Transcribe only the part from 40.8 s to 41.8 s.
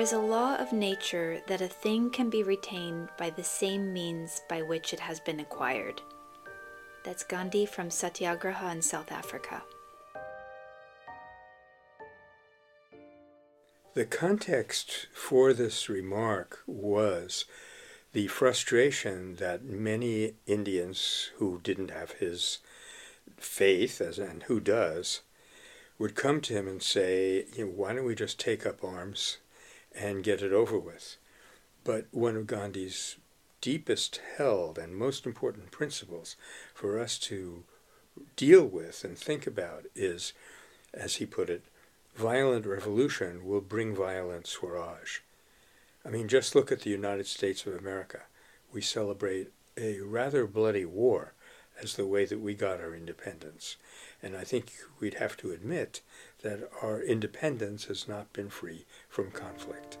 as he put it,